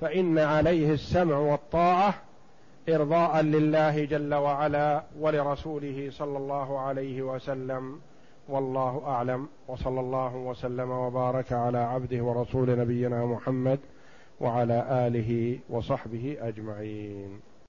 فإن 0.01 0.39
عليه 0.39 0.93
السمع 0.93 1.37
والطاعة 1.37 2.13
إرضاء 2.89 3.41
لله 3.41 4.05
جل 4.05 4.33
وعلا 4.33 5.03
ولرسوله 5.19 6.07
صلى 6.11 6.37
الله 6.37 6.79
عليه 6.79 7.21
وسلم. 7.21 7.99
والله 8.49 9.03
أعلم. 9.07 9.47
وصلى 9.67 9.99
الله 9.99 10.35
وسلم 10.35 10.91
وبارك 10.91 11.53
على 11.53 11.77
عبده 11.77 12.23
ورسول 12.23 12.79
نبينا 12.79 13.25
محمد 13.25 13.79
وعلى 14.39 15.07
آله 15.07 15.59
وصحبه 15.69 16.37
أجمعين. 16.41 17.39